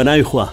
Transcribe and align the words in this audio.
بەناوی 0.00 0.22
خوا 0.22 0.48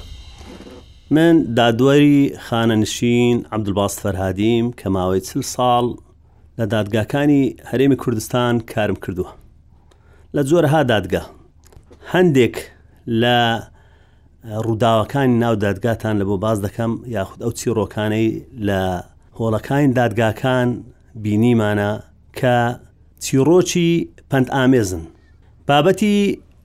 من 1.11 1.43
دادوەری 1.57 2.32
خانەنشین 2.48 3.38
عبدباس 3.55 3.93
فەرهادیم 4.02 4.66
کە 4.80 4.88
ماوەی 4.95 5.21
چل 5.27 5.41
ساڵ 5.55 5.86
لە 6.59 6.66
دادگاکانی 6.73 7.55
هەرێمی 7.71 7.95
کوردستان 7.95 8.54
کارم 8.59 8.95
کردووە 9.05 9.31
لە 10.36 10.41
زۆرها 10.49 10.84
دادگا 10.94 11.21
هەندێک 12.13 12.55
لە 13.21 13.39
ڕووداوەکانی 14.66 15.36
ناو 15.44 15.55
دادگاتان 15.55 16.16
لە 16.21 16.26
بۆ 16.29 16.35
باز 16.45 16.57
دەکەم 16.66 16.91
یاخود 17.16 17.40
ئەو 17.43 17.52
چیرۆکانەی 17.59 18.29
لە 18.68 18.82
هۆڵەکانی 19.38 19.93
دادگاکان 19.99 20.68
بینیمانە 21.23 21.91
کە 22.40 22.55
چیرۆکی 23.23 23.90
پند 24.29 24.48
ئامێزن 24.55 25.04
بابەتی 25.68 26.18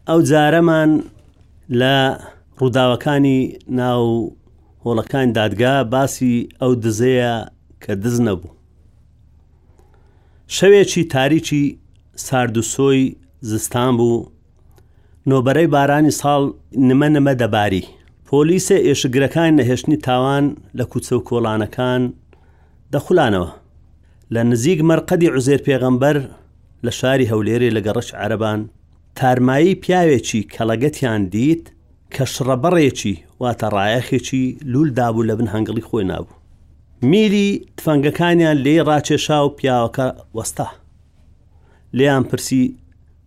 ئەو 0.09 0.20
جارەمان 0.30 0.91
لە 1.80 1.92
ڕووداوەکانی 2.61 3.38
ناو 3.80 4.05
هۆڵەکان 4.87 5.27
دادگا 5.38 5.74
باسی 5.92 6.34
ئەو 6.61 6.73
دزەیە 6.84 7.34
کە 7.83 7.92
دز 8.02 8.16
نەبوو 8.27 8.52
شەوێکی 10.56 11.02
تاریکی 11.15 11.65
ساردوسۆی 12.27 13.02
زستان 13.51 13.91
بوو 13.98 14.19
نۆبەرەی 15.30 15.70
بارانی 15.75 16.16
ساڵ 16.20 16.42
نمە 16.88 17.09
نمە 17.16 17.34
دەباری 17.42 17.84
پۆلیسە 18.28 18.77
ئێشگرەکان 18.87 19.50
نەهێشتنی 19.61 19.98
تاوان 20.06 20.45
لە 20.78 20.84
کوچە 20.92 21.12
و 21.12 21.20
کۆڵانەکان 21.28 22.03
دەخولانەوە 22.92 23.50
لە 24.34 24.41
نزیک 24.50 24.80
مەرقەدی 24.89 25.28
عوزێر 25.34 25.61
پێغەمبەر 25.69 26.17
لە 26.86 26.91
شاری 26.98 27.30
هەولێری 27.33 27.75
لەگە 27.77 27.92
ڕەش 27.97 28.08
عەربان 28.23 28.61
تارمایی 29.19 29.78
پیاوێکی 29.83 30.48
کەڵەگەتیان 30.55 31.23
دیت 31.34 31.64
کە 32.16 32.24
شڕەبەڕێکی 32.34 33.14
واتە 33.42 33.66
ڕایەخێکی 33.77 34.44
لول 34.72 34.88
دابوو 34.98 35.27
لە 35.30 35.34
بن 35.38 35.48
هەنگڵی 35.55 35.86
خۆی 35.88 36.08
نابوو 36.10 36.36
میری 37.10 37.48
تفەنگەکانیان 37.78 38.56
لێ 38.64 38.77
ڕاکێشا 38.88 39.38
و 39.44 39.48
پیاوەکە 39.58 40.06
وەستا 40.36 40.68
لێیان 41.96 42.24
پرسی 42.30 42.64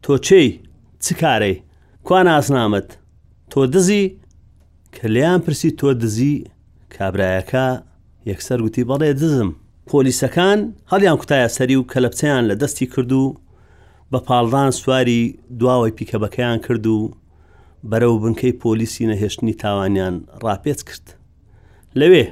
تۆ 0.03 0.13
چێی 0.28 0.47
چ 1.03 1.06
کارەی 1.22 1.56
کوان 2.08 2.28
ئاسنامەت 2.33 2.89
تۆ 3.52 3.59
دزی 3.73 4.03
کە 4.95 5.06
لێیان 5.16 5.39
پرسی 5.45 5.69
تۆ 5.80 5.88
دزی 6.02 6.33
کابرایەکە 6.95 7.67
یەکسەر 8.30 8.59
گوتی 8.63 8.83
بەڵێ 8.89 9.11
دزم 9.22 9.50
پۆلیسەکان 9.89 10.59
هەڵیان 10.91 11.17
کوتایە 11.22 11.50
سەری 11.58 11.75
و 11.81 11.88
کەلەپچیان 11.91 12.44
لە 12.50 12.56
دەستی 12.61 12.88
کرد 12.94 13.11
و 13.22 13.25
بە 14.11 14.19
پاڵدان 14.28 14.72
سواری 14.80 15.22
دواوەی 15.59 15.95
پیکەبەکەیان 15.97 16.58
کرد 16.66 16.86
و 16.95 17.00
بەرەو 17.91 18.14
بنکەی 18.23 18.53
پۆلیسی 18.61 19.09
نەهێشتنی 19.11 19.55
تاوانیان 19.61 20.16
ڕاپێت 20.44 20.80
کرد 20.88 21.05
لەوێ 22.00 22.25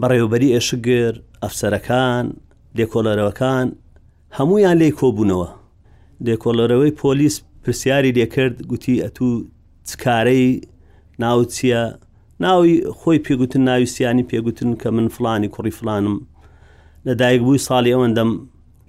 بەڕێوبەری 0.00 0.52
ئێشگر 0.54 1.14
ئەفسەرەکان 1.42 2.26
لێکۆلەرەوەکان 2.78 3.66
هەمویان 4.38 4.76
لی 4.82 4.90
کۆبوونەوە 4.98 5.48
لێکۆلەرەوەی 6.26 6.96
پۆلیس 7.00 7.34
پرسیاری 7.62 8.14
لێکرد 8.18 8.56
گوتی 8.70 9.02
ئەتوو 9.04 9.32
چکارەی 9.88 10.46
ناوچیە 11.22 11.82
ناوی 12.44 12.72
خۆی 12.98 13.22
پێگوتن 13.26 13.62
ناویسیانی 13.68 14.28
پێگوتن 14.30 14.70
کە 14.80 14.88
من 14.96 15.06
فلانی 15.16 15.48
کوڕی 15.54 15.72
فلانم 15.78 16.16
لەدایک 17.06 17.40
بووی 17.46 17.64
ساڵی 17.68 17.92
ئەوەندەم 17.94 18.30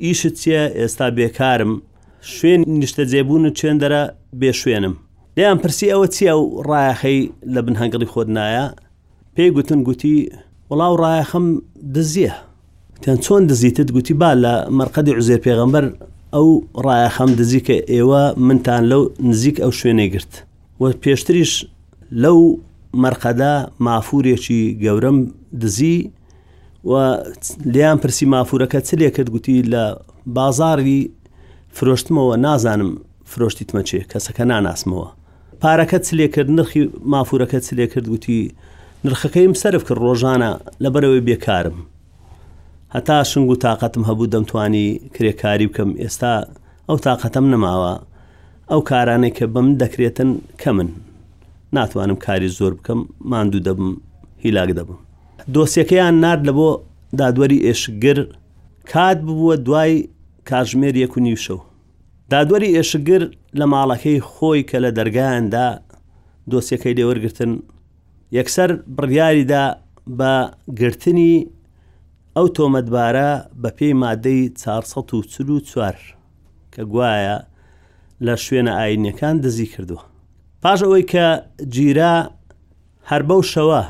ئیشت 0.03 0.35
چیە 0.41 0.61
ئێستا 0.79 1.07
بێکارم 1.17 1.73
شوێن 2.35 2.61
نیشتە 2.79 3.03
جێبوون 3.11 3.43
چێندەرە 3.59 4.01
بێ 4.41 4.51
شوێنم 4.61 4.95
لیان 5.37 5.57
پرسی 5.63 5.87
ئەوە 5.91 6.07
چیا 6.15 6.31
و 6.39 6.61
ڕایەخەی 6.67 7.19
لە 7.53 7.59
بن 7.67 7.75
هەنگڵی 7.75 8.07
خۆت 8.13 8.29
نایە 8.37 8.65
پێی 9.35 9.51
گوتن 9.55 9.81
گوتی 9.87 10.29
وڵاو 10.71 10.93
ڕایەخەم 11.03 11.45
دزیە 11.95 12.33
تیان 13.01 13.17
چۆن 13.25 13.43
دزیتت 13.49 13.89
گوتی 13.95 14.13
با 14.13 14.31
لە 14.43 14.53
مەرقەدی 14.77 15.13
عزێر 15.19 15.39
پێغمبەر 15.45 15.85
ئەو 16.35 16.47
ڕایەخەم 16.85 17.31
دزی 17.39 17.59
کە 17.67 17.75
ئێوە 17.93 18.23
منتان 18.47 18.83
لەو 18.91 19.01
نزیک 19.29 19.55
ئەو 19.63 19.71
شوێنێ 19.79 20.07
گرت 20.13 20.33
و 20.81 20.83
پێشتریش 21.03 21.53
لەو 22.23 22.39
مەرقەدا 23.03 23.53
مافورێکی 23.85 24.61
گەورەم 24.83 25.17
دزی 25.61 25.97
و 26.89 26.91
لیان 27.73 27.97
پرسی 28.03 28.25
مافورەکە 28.33 28.79
چلێ 28.89 29.09
کرد 29.15 29.29
گوتی 29.35 29.57
لە 29.71 29.83
بازاری 30.35 30.99
فرۆشتمەوە 31.77 32.35
نازانم 32.45 32.89
فرۆشتیتمە 33.31 33.81
چێ 33.89 33.99
کەسەکە 34.11 34.43
ناناسمەوە 34.51 35.07
پارەکە 35.63 35.97
چلێکرد 36.07 36.49
نرخی 36.57 36.81
مافورەکە 37.13 37.59
چلێ 37.67 37.85
کرد 37.93 38.05
گوتی 38.13 38.39
نرخەکەیم 39.05 39.53
سرف 39.61 39.83
کرد 39.87 39.99
ڕۆژانە 40.07 40.51
لەبەرەوەی 40.83 41.25
بێکارم 41.27 41.77
هەتا 42.95 43.17
شنگ 43.31 43.49
و 43.53 43.55
تااقەتم 43.63 44.03
هەبوو 44.09 44.31
دەمتوانی 44.33 44.85
کرێکاری 45.15 45.65
بکەم 45.69 45.89
ئێستا 46.03 46.33
ئەو 46.87 46.97
تااقەتەم 47.05 47.45
نەماوە 47.53 47.93
ئەو 48.71 48.79
کارانەی 48.89 49.33
کە 49.37 49.45
بەم 49.53 49.67
دەکرێتن 49.81 50.29
کە 50.61 50.69
من 50.77 50.89
ناتوانم 51.75 52.17
کاری 52.25 52.49
زۆر 52.59 52.71
بکەم 52.79 52.99
ماندوو 53.31 53.63
دەبم 53.67 53.87
هیلاک 54.43 54.69
دەبم 54.79 54.93
دۆسیەکەیان 55.55 56.15
نرد 56.23 56.41
لە 56.49 56.53
بۆ 56.57 56.69
دادوەری 57.19 57.63
ئێشگر 57.67 58.19
کات 58.91 59.17
ببووە 59.25 59.55
دوای 59.65 59.93
کاژمێر 60.49 60.95
یەک 61.03 61.13
و 61.17 61.19
نیوشەوە 61.25 61.63
دادوەری 62.31 62.69
ئێشگر 62.77 63.21
لە 63.59 63.65
ماڵەکەی 63.73 64.19
خۆی 64.31 64.61
کە 64.69 64.77
لە 64.85 64.91
دەرگایاندا 64.97 65.67
دۆسیەکەی 66.51 66.93
لێوەرگتن 66.97 67.51
یەکسەر 68.37 68.69
بڕیاریدا 68.95 69.63
بە 70.19 70.33
گرتنی 70.79 71.33
ئەو 72.35 72.47
تۆمەتبارە 72.57 73.31
بە 73.61 73.69
پێی 73.77 73.93
مادەی 74.03 74.41
444 74.61 75.99
کە 76.73 76.81
گوایە 76.91 77.37
لە 78.25 78.35
شوێنە 78.43 78.71
ئاینەکان 78.79 79.35
دزی 79.43 79.67
کردووە 79.73 80.03
پاش 80.63 80.79
ئەوەی 80.85 81.05
کە 81.11 81.25
جیرا 81.73 82.13
هەر 83.11 83.21
بەو 83.29 83.41
شەوە 83.53 83.81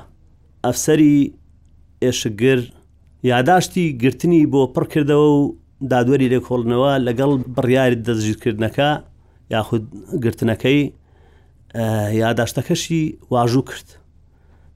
ئەفسری 0.65 1.17
ئێشگر 2.03 2.59
یاداشتی 3.31 3.85
گرتنی 4.01 4.41
بۆ 4.51 4.61
پڕکردەوە 4.75 5.29
و 5.37 5.41
دادوەری 5.89 6.27
لێکۆڵنەوە 6.33 6.91
لەگەڵ 7.07 7.31
بڕیاری 7.55 7.97
دەستگیرکردنەکە 8.07 8.89
یاخود 9.53 9.83
گرتنەکەی 10.23 10.79
یاداشتەکەشی 12.23 13.03
واژوو 13.33 13.63
کرد 13.69 13.87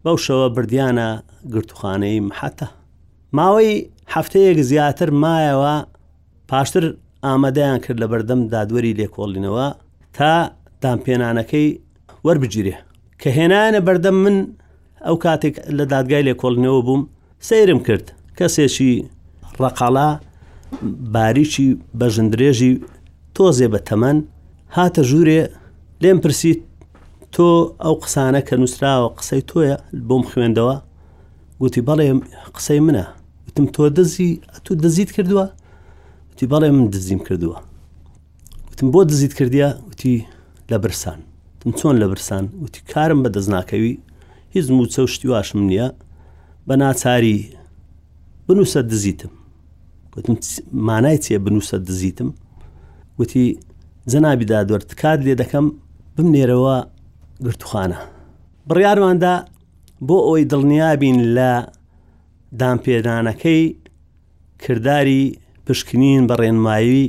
بەو 0.04 0.18
شەوە 0.26 0.48
بردیانە 0.56 1.08
گرتوخانەی 1.54 2.20
محەتە 2.30 2.68
ماوەی 3.38 3.72
هەفتەیەک 4.16 4.58
زیاتر 4.70 5.10
مایەوە 5.24 5.76
پاشتر 6.52 6.84
ئامادەیان 7.26 7.80
کرد 7.86 7.98
لە 8.04 8.08
بەردەم 8.12 8.42
دادوەری 8.54 8.98
لێکۆڵینەوە 9.00 9.68
تا 10.16 10.32
دامپێنانەکەی 10.84 11.68
وەربگیرێ 12.26 12.76
کە 13.22 13.30
هێنانە 13.38 13.80
بەردەم 13.88 14.18
من 14.26 14.38
ئەو 15.06 15.16
کاتێک 15.24 15.56
لە 15.78 15.84
دادگای 15.94 16.24
لێکۆڵنەوە 16.30 16.82
بووم 16.88 17.02
سیرم 17.48 17.80
کرد 17.88 18.06
کەسێکی 18.38 18.92
ڕقاڵا 19.62 20.10
باریکی 21.16 21.68
بە 22.00 22.08
ژندرێژی 22.16 22.72
تۆزێ 23.36 23.68
بە 23.74 23.80
تەمەەن 23.88 24.18
هاتە 24.78 25.02
ژوورێ 25.10 25.42
لێم 26.04 26.18
پرسیت 26.24 26.60
تۆ 27.36 27.48
ئەو 27.84 27.96
قسانە 28.04 28.42
کە 28.48 28.56
نووسراوە 28.62 29.08
قسەی 29.20 29.42
تۆیە 29.50 29.76
بۆم 30.08 30.24
خوێندەوە 30.30 30.76
گوتی 31.62 31.82
بەڵێ 31.88 32.06
قسەی 32.56 32.82
منە 32.88 33.06
وتم 33.48 33.66
تۆ 33.76 33.84
دزی 33.98 34.30
تو 34.66 34.72
دزیت 34.84 35.10
کردووە 35.18 35.46
وتی 36.32 36.46
بەڵێ 36.54 36.70
من 36.78 36.88
دزیم 36.94 37.22
کردووە 37.28 37.58
وتم 38.72 38.88
بۆ 38.94 39.00
دزیت 39.12 39.34
کردیا 39.40 39.70
وتی 39.90 40.16
لە 40.72 40.76
برسان 40.84 41.20
تم 41.60 41.72
چۆن 41.80 41.96
لە 42.02 42.06
برسان 42.12 42.44
وتی 42.64 42.80
کارم 42.92 43.20
بە 43.24 43.30
دەستناکەوی 43.36 43.94
هیچ 44.56 44.66
موچە 44.78 45.00
و 45.06 45.08
شتی 45.14 45.28
واشم 45.34 45.60
نییە 45.70 45.88
بە 46.68 46.74
ناچاری 46.82 47.38
بنووسە 48.48 48.82
دزیتم 48.92 49.34
وتم 50.18 50.36
مانای 50.72 51.18
چێ 51.18 51.38
بنووسە 51.46 51.74
دزیتم 51.76 52.30
وتی 53.20 53.58
جەنابی 54.12 54.46
دادوەر 54.52 54.82
تکات 54.92 55.20
لێ 55.26 55.34
دەکەم 55.42 55.66
بمنێرەوە 56.16 56.78
گرتوخانە 57.46 58.00
بڕیارماندا 58.70 59.34
بۆ 60.08 60.18
ئەوی 60.26 60.44
دڵنیابین 60.52 61.18
لە 61.38 61.52
دامپێدانەکەی 62.60 63.62
کردداری 64.64 65.24
پشکنین 65.66 66.24
بە 66.30 66.34
ڕێنمایی 66.42 67.06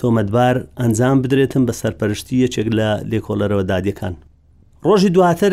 تۆمەتبار 0.00 0.56
ئەنجام 0.80 1.16
بدرێتم 1.22 1.62
بە 1.68 1.72
سەرپەرشتی 1.80 2.34
یەکێک 2.44 2.68
لە 2.78 2.88
لێکۆلەرەوە 3.10 3.64
دادیەکان 3.70 4.14
ڕۆژی 4.88 5.10
دواتر 5.16 5.52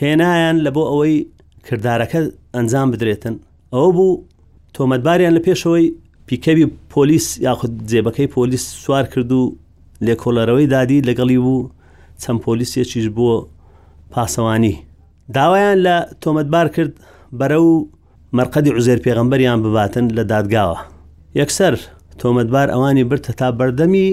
هێنایان 0.00 0.56
لە 0.64 0.70
بۆ 0.76 0.82
ئەوەی 0.90 1.16
کردارەکە 1.66 2.20
ئەنجام 2.54 2.88
بدرێتن 2.94 3.34
ئەوە 3.72 3.90
بوو 3.96 4.22
تۆمەتباریان 4.74 5.32
لە 5.36 5.40
پێشەوەی 5.46 5.86
پیکەوی 6.28 6.64
پۆلیس 6.92 7.26
یاخود 7.46 7.72
جێبەکەی 7.90 8.26
پۆلیس 8.36 8.64
سوار 8.84 9.04
کرد 9.12 9.32
و 9.32 9.56
لێکۆلەرەوەی 10.06 10.66
دادی 10.74 11.00
لەگەڵی 11.08 11.38
بوو 11.44 11.70
چەند 12.22 12.38
پۆلیسیەکیش 12.44 13.06
بۆ 13.16 13.32
پاسەوانی 14.12 14.74
داوایان 15.36 15.78
لە 15.86 15.96
تۆمەتبار 16.22 16.66
کرد 16.74 16.92
بەرە 17.40 17.58
و 17.70 17.88
مەرقەدی 18.38 18.70
عوزێر 18.76 18.98
پێغمبەریان 19.06 19.58
بباتن 19.64 20.06
لە 20.16 20.22
دادگاوە 20.32 20.80
یەکسەر 21.40 21.74
تۆمەتبار 22.20 22.66
ئەوانی 22.74 23.04
برتە 23.10 23.32
تا 23.40 23.48
بەردەمی 23.58 24.06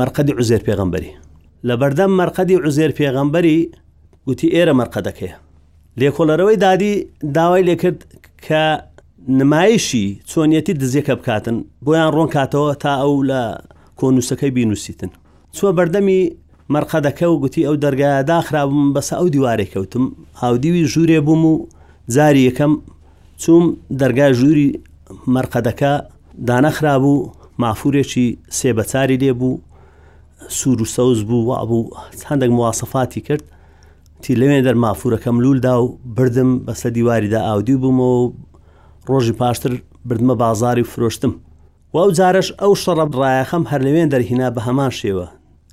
مەرقەدی 0.00 0.32
عوزێر 0.38 0.62
پێغمبەری 0.68 1.08
لە 1.68 1.74
بەردەم 1.80 2.10
مەرقەدی 2.20 2.54
عوزێر 2.64 2.92
پێغمبەری 2.98 3.58
گوتی 4.26 4.48
ئێرە 4.54 4.72
مەرقەدەکەی 4.80 5.32
لێکۆلەرەوەی 6.00 6.56
دادی 6.64 6.94
داوای 7.36 7.62
لێکرد 7.68 8.00
کە 8.46 8.62
نمایشی 9.28 10.20
چۆنیەتی 10.26 10.74
دزیەکە 10.80 11.10
بکاتن 11.20 11.64
بۆیان 11.84 12.10
ڕۆن 12.14 12.28
کاتەوە 12.32 12.76
تا 12.80 12.94
ئەو 13.02 13.22
لە 13.30 13.42
کۆنووسەکەی 13.98 14.50
بینوسیتن 14.56 15.10
چوە 15.56 15.70
بەردەمی 15.76 16.20
مەرقەدەکە 16.74 17.22
و 17.30 17.40
گوتی 17.42 17.66
ئەو 17.66 17.76
دەرگایە 17.84 18.22
داخرابم 18.32 18.94
بەسە 18.94 19.12
ئەو 19.18 19.28
دیوارێک 19.34 19.70
کەوتم 19.74 20.04
هاودیوی 20.42 20.88
ژوورێ 20.92 21.20
بووم 21.26 21.42
و 21.46 21.66
زاری 22.06 22.46
یەکەم 22.50 22.72
چوم 23.42 23.64
دەرگای 24.00 24.32
ژووری 24.40 24.68
مەرقەدەکە 25.34 25.92
دانەخراب 26.48 27.02
و 27.12 27.16
مافورێکی 27.62 28.26
سێبەچاری 28.58 29.20
لێبوو 29.22 29.60
سوور 30.58 30.82
و 30.82 30.84
سەوز 30.96 31.18
بوو 31.28 31.46
وابوو 31.48 31.90
هەندێک 32.28 32.50
موواسەفاتی 32.58 33.20
کرد 33.26 33.44
تی 34.22 34.32
لەوێ 34.40 34.58
دەرمافورەکەم 34.66 35.36
لولدا 35.44 35.74
و 35.82 35.98
بردم 36.16 36.50
بەسە 36.66 36.86
دیواریدا 36.94 37.40
ئاودی 37.48 37.76
بوومەوە 37.82 38.24
ڕۆژی 39.08 39.32
پاشتر 39.40 39.72
بردمە 40.10 40.34
بازاری 40.42 40.82
فرۆشتم 40.92 41.32
واو 41.94 42.10
جارش 42.18 42.48
ئەو 42.62 42.72
شەڕەب 42.84 43.10
ڕایەخەم 43.20 43.64
هەر 43.70 43.80
لەوێن 43.86 44.08
دەرهینا 44.14 44.48
بە 44.54 44.60
هەمان 44.66 44.92
شێوە 45.00 45.26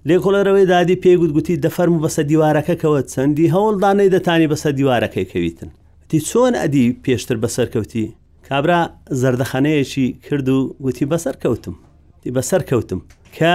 لێکۆلەرەوەی 0.07 0.69
دادی 0.73 1.01
پێگوتگوتی 1.03 1.59
دەفەرم 1.65 1.95
بەسە 2.03 2.21
دیوارەکەکەوە 2.29 2.99
چەندی 3.11 3.51
هەوڵدانەی 3.55 4.11
دەتانی 4.15 4.47
بەسە 4.51 4.69
دیوارەکەی 4.77 5.25
کەویتن 5.31 5.69
تی 6.09 6.19
چۆن 6.29 6.53
ئەدی 6.61 6.85
پێشتر 7.03 7.37
بەسەر 7.43 7.67
کەوتی 7.73 8.05
کابرا 8.47 8.79
زەردەخانەیەکی 9.21 10.07
کرد 10.25 10.47
و 10.55 10.59
گوتی 10.83 11.05
بەسەر 11.11 11.35
کەوتم 11.43 11.75
دی 12.23 12.31
بەسەر 12.37 12.61
کەوتم 12.69 12.99
کە 13.37 13.53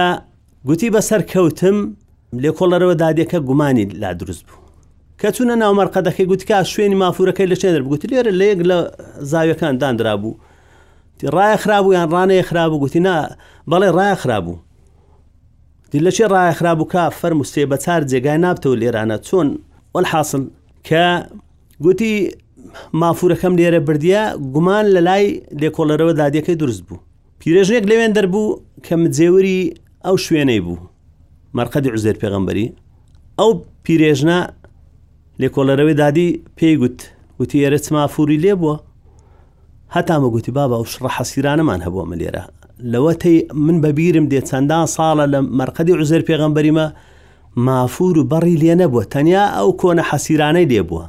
گوتی 0.67 0.89
بەسەر 0.95 1.21
کەوتم 1.33 1.77
لێکۆڵەرەوە 2.43 2.95
دادیەکە 3.03 3.39
گومانی 3.47 3.85
لا 4.01 4.11
دروست 4.19 4.43
بوو 4.47 4.68
کە 5.21 5.29
چوونە 5.35 5.55
ناومەرقەدەکەی 5.63 6.25
گوتکە 6.31 6.57
شوێنی 6.73 6.99
مافورەکەی 7.03 7.49
لە 7.51 7.55
چێنر 7.61 7.81
بگوتی 7.85 8.07
لێرە 8.13 8.31
لە 8.39 8.45
یەک 8.51 8.61
لە 8.69 8.77
زاویەکان 9.31 9.75
دانرا 9.81 10.15
بوو 10.21 10.37
ڕایە 11.35 11.57
خراببوو 11.63 11.93
یان 11.97 12.07
ڕانەیە 12.13 12.43
خراببوو 12.49 12.79
گوتینا 12.83 13.15
بەڵێ 13.71 13.89
ڕایە 13.97 14.15
خراببوو 14.21 14.57
دی 15.91 15.99
لە 16.05 16.11
چێ 16.15 16.25
ڕایە 16.33 16.53
خراببوو 16.59 16.89
کا 16.93 17.03
فەرم 17.21 17.39
وستێ 17.41 17.63
بە 17.71 17.77
چار 17.83 18.01
جێگای 18.11 18.37
نابتەوە 18.43 18.75
لێرانە 18.81 19.17
چۆن 19.27 19.47
وەل 19.95 20.05
حاصل 20.11 20.41
کە 20.87 21.03
گوتی 21.85 22.13
مافورەکەم 23.01 23.53
لێرە 23.59 23.79
بردیا 23.87 24.23
گومان 24.53 24.85
لە 24.95 24.99
لای 25.07 25.25
لێکۆلەرەوە 25.61 26.13
دادیەکەی 26.19 26.57
دروست 26.61 26.81
بوو 26.87 26.97
پیرێژنێک 27.41 27.85
لەوێن 27.91 28.11
دەربوو 28.17 28.57
کە 28.85 28.93
مجێوری 29.03 29.59
ئەو 30.05 30.15
شوێنەی 30.25 30.61
بوو 30.65 30.77
مەرقەدی 31.57 31.89
عزێر 31.95 32.15
پێغمبەری 32.21 32.67
ئەو 33.39 33.49
پیرێژنا 33.85 34.39
لێکۆلەرەوەی 35.41 35.95
دادی 36.01 36.27
پێیگوت 36.57 36.99
وتی 37.39 37.57
ئێرە 37.63 37.79
چمافوری 37.85 38.41
لێ 38.43 38.53
بووە 38.61 38.75
هەتامە 39.95 40.27
گوتی 40.33 40.51
بابا 40.57 40.75
و 40.83 40.85
شڕە 40.91 41.09
حەسیرانەمان 41.17 41.79
هەبووە 41.85 42.05
من 42.11 42.17
لێرە 42.21 42.43
لەوە 42.91 43.13
تی 43.21 43.33
من 43.65 43.77
بەبیرم 43.83 44.25
دێت 44.31 44.45
چەندان 44.51 44.87
ساڵە 44.95 45.25
لە 45.33 45.39
مەرقەدی 45.59 45.93
عزر 46.01 46.21
پێغمبەریمە 46.29 46.87
مافور 47.67 48.15
و 48.19 48.23
بەڕی 48.31 48.59
لێ 48.63 48.73
نەبووە 48.81 49.03
تەنیا 49.13 49.45
ئەو 49.57 49.69
کۆنە 49.81 50.03
حەسیرانەی 50.09 50.69
لێبووە 50.71 51.05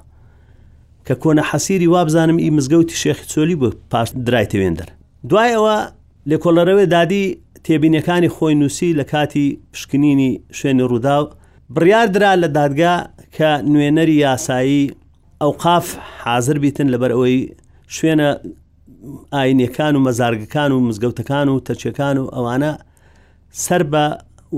کە 1.07 1.15
کۆنە 1.23 1.43
حەسیری 1.51 1.89
وابزانم 1.95 2.39
ئی 2.41 2.51
مزگەوتی 2.57 2.97
شێخی 3.03 3.27
چۆلی 3.33 3.57
بوو 3.61 3.77
پاش 3.91 4.09
درایتەوێندەر 4.29 4.89
دوایەوە 5.31 5.77
لێکۆلەرەوە 6.31 6.85
دادی 6.95 7.25
تێبینەکانی 7.65 8.31
خۆی 8.37 8.55
نووسی 8.61 8.97
لە 9.01 9.05
کاتی 9.13 9.47
پشکنینی 9.73 10.31
شوێنی 10.59 10.85
ڕوودا 10.91 11.19
بڕاردرا 11.75 12.33
لە 12.43 12.49
دادگا 12.59 12.95
کە 13.37 13.51
نوێنەری 13.73 14.17
یاسایی 14.27 14.83
ئەو 15.43 15.53
قاف 15.63 15.87
حاضر 16.25 16.57
بیتن 16.65 16.89
لەبەر 16.95 17.11
ئەوەی 17.17 17.39
شوێنە 17.97 18.29
ئاینەکان 19.35 19.95
و 19.97 20.05
مەزارگەکان 20.07 20.71
و 20.73 20.79
مزگەوتەکان 20.89 21.47
و 21.53 21.57
تەچەکان 21.67 22.17
و 22.21 22.25
ئەوانە 22.35 22.73
سەر 23.65 23.83
بە 23.93 24.05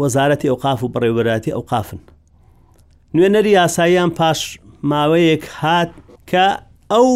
وەزارەتی 0.03 0.49
ئەو 0.51 0.57
قاف 0.65 0.81
و 0.85 0.93
بڕێوەراتی 0.95 1.55
ئەو 1.57 1.63
قافن 1.71 2.01
نوێنەری 3.15 3.53
یاساییان 3.61 4.11
پاش 4.19 4.41
ماوەیەک 4.91 5.45
هات 5.61 5.91
کە 6.31 6.47
ئەو 6.93 7.09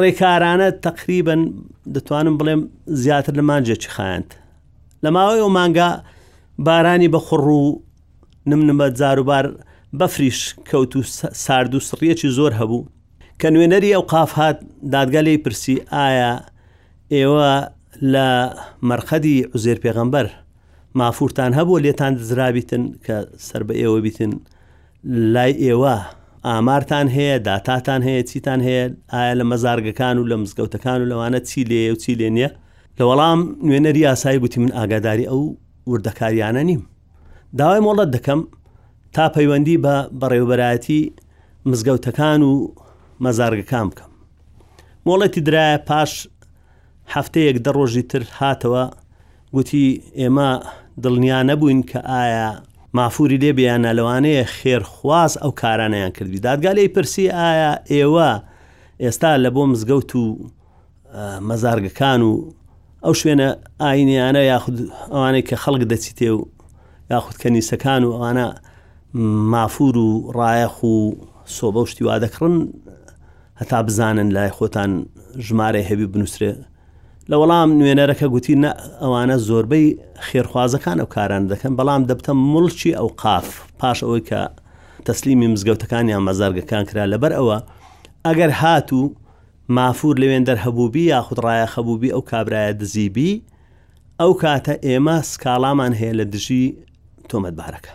ڕێکارانە 0.00 0.68
تقریبن 0.86 1.40
دەتوانم 1.94 2.34
بڵێم 2.40 2.60
زیاتر 3.02 3.32
لە 3.38 3.42
مانجێکی 3.50 3.90
خایند 3.96 4.28
لە 5.04 5.08
ماوەی 5.16 5.40
ئەو 5.42 5.48
مانگا 5.58 5.88
بارانی 6.66 7.08
بە 7.14 7.18
خوڕ 7.26 7.46
و 7.60 7.64
نمنمە 8.50 8.86
جاروبار 9.00 9.44
بەفریش 10.00 10.38
کەوت 10.70 10.92
و 10.96 11.02
سارد 11.44 11.72
و 11.74 11.80
سڕیەکی 11.88 12.28
زۆر 12.38 12.52
هەبوو 12.60 12.82
کە 13.40 13.48
نوێنەری 13.54 13.94
ئەو 13.94 14.02
قاف 14.12 14.30
هاات 14.38 14.58
دادگە 14.94 15.20
لی 15.26 15.34
پرسی 15.44 15.76
ئایا 15.94 16.32
ئێوە 17.18 17.50
لە 18.12 18.26
مەرخەدی 18.88 19.36
عزێر 19.54 19.78
پێغەمبەر 19.84 20.26
مافورتان 20.98 21.52
هەبوو 21.58 21.80
لێتان 21.84 22.12
دزرابیتن 22.18 22.84
کە 23.06 23.16
سەر 23.46 23.62
بە 23.68 23.74
ئێوە 23.80 24.00
بیتن 24.06 24.32
لای 25.34 25.52
ئێوە 25.66 25.96
ئامارتان 26.48 27.06
هەیە 27.16 27.36
داتاتان 27.46 28.00
هەیە 28.08 28.22
چیتان 28.30 28.60
هەیە 28.66 28.84
ئایا 29.14 29.34
لە 29.40 29.44
مەزارگەکان 29.50 30.16
و 30.18 30.28
لە 30.30 30.36
مزگەوتەکان 30.42 30.98
و 31.02 31.08
لەوانە 31.10 31.40
چی 31.50 31.60
لێ 31.70 31.82
و 31.92 31.96
چی 32.02 32.12
لێنە 32.20 32.48
لە 32.98 33.04
وەڵام 33.08 33.40
نوێنەری 33.66 34.02
یاسایی 34.08 34.38
گوتی 34.42 34.58
من 34.60 34.70
ئاگاداری 34.78 35.24
ئەو 35.30 35.40
وردەکاریانە 35.92 36.62
نیم 36.70 36.82
داوای 37.56 37.80
مۆڵەت 37.80 38.10
دەکەم 38.16 38.40
تا 39.14 39.28
پەیوەندی 39.34 39.78
بە 39.84 39.96
بەڕێوبەرایەتی 40.20 41.12
مزگەوتەکان 41.70 42.40
و 42.42 42.74
مەزارگەکان 43.24 43.86
بکەم 43.90 44.10
مۆڵەتی 45.06 45.40
درایە 45.48 45.78
پاش 45.88 46.28
هەفتەیەک 47.14 47.56
دە 47.66 47.70
ڕۆژی 47.78 48.02
تر 48.10 48.22
هاتەوە 48.40 48.84
گوتی 49.56 49.86
ئێمە 50.20 50.50
دڵنیا 51.02 51.40
نەبووین 51.50 51.82
کە 51.90 51.98
ئایا 52.10 52.48
مافوری 52.94 53.38
لێ 53.42 53.52
بیانە 53.58 53.90
لەوانەیە 53.98 54.44
خێرخواز 54.56 55.32
ئەو 55.42 55.50
کارانیان 55.62 56.10
کردی 56.10 56.38
دادگالی 56.48 56.88
پرسی 56.94 57.28
ئایا 57.30 57.72
ئێوە 57.92 58.30
ئێستا 59.04 59.30
لە 59.44 59.50
بۆ 59.54 59.62
مزگەوت 59.72 60.10
و 60.20 60.24
مەزارگەکان 61.48 62.20
و 62.28 62.32
ئەو 63.04 63.14
شوێنە 63.20 63.48
ئاینیانە 63.82 64.42
یاخود 64.52 64.76
ئەوانەی 65.12 65.44
کە 65.48 65.56
خەڵک 65.62 65.82
دەچیتێ 65.92 66.30
و 66.36 66.40
یاخود 67.10 67.34
کەنیسەکان 67.42 68.04
و 68.04 68.10
ئەوانە 68.16 68.48
مافور 69.52 69.96
و 69.96 70.32
ڕایەخ 70.38 70.82
و 70.84 71.12
سۆبە 71.60 71.88
شتی 71.90 72.04
وا 72.04 72.18
دەکڕن 72.20 72.56
هەتا 73.60 73.82
بزانن 73.82 74.28
لای 74.30 74.50
خۆتان 74.56 74.90
ژمارە 75.48 75.80
هەبی 75.90 76.06
بنووسێ 76.12 76.52
لە 77.30 77.36
وەڵام 77.40 77.68
نوێنەرەکە 77.78 78.26
گوتی 78.34 78.54
ئەوانە 79.02 79.36
زۆربەی 79.48 79.86
خێرخوازەکان 80.28 80.96
ئەو 81.00 81.06
کاران 81.16 81.42
دەکەن 81.52 81.72
بەڵام 81.78 82.02
دەبتە 82.10 82.32
مڵچی 82.52 82.96
ئەو 82.98 83.08
قاف 83.22 83.48
پاش 83.80 83.98
ئەوەی 84.04 84.24
کە 84.28 84.40
تەسلیمی 85.06 85.46
مزگەوتەکان 85.54 86.04
یان 86.12 86.22
مەزارگەکان 86.28 86.84
کرا 86.90 87.04
لەبەر 87.12 87.32
ئەوە 87.38 87.58
ئەگەر 88.26 88.50
هاتوو 88.62 89.12
مافور 89.76 90.14
لەوێن 90.22 90.44
دەرهەبووبی 90.48 91.04
یاخود 91.14 91.38
ڕایە 91.44 91.66
خەبووبی 91.74 92.10
ئەو 92.14 92.22
کابراایە 92.30 92.72
دزیبی 92.80 93.32
ئەو 94.20 94.32
کاتە 94.42 94.74
ئێمە 94.86 95.16
سکاڵامان 95.32 95.92
هەیە 96.00 96.14
لە 96.20 96.24
دژی 96.32 96.64
تۆمەتبارەکە. 97.32 97.92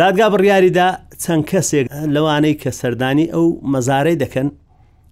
دادگا 0.00 0.26
بڕیاریدا 0.32 0.88
چەند 1.22 1.42
کەسێک 1.50 1.86
لەوانەی 2.14 2.54
کە 2.62 2.70
سەردانی 2.80 3.26
ئەو 3.34 3.46
مەزارەی 3.72 4.16
دەکەن 4.22 4.48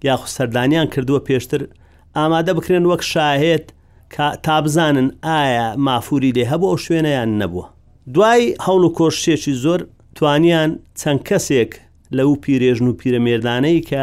یاخ 0.08 0.22
سەردانیان 0.36 0.86
کردووە 0.94 1.20
پێشتر 1.28 1.62
ئامادە 2.16 2.52
بکرێن 2.58 2.84
وەک 2.90 3.02
شاهێت 3.12 3.66
تا 4.44 4.56
بزانن 4.64 5.08
ئایا 5.28 5.66
مافوری 5.86 6.32
لێ 6.36 6.44
هەبوو 6.52 6.70
ئەو 6.72 6.78
شوێنەیان 6.84 7.30
نەبووە. 7.40 7.66
دوای 8.14 8.42
هەوڵ 8.64 8.82
و 8.86 8.94
کۆشتێکی 8.98 9.54
زۆر 9.64 9.80
توانیان 10.16 10.70
چەند 11.00 11.20
کەسێک 11.28 11.72
لەو 12.16 12.30
پیرێژن 12.42 12.86
و 12.88 12.96
پیرەمێردانەی 13.00 13.78
کە 13.90 14.02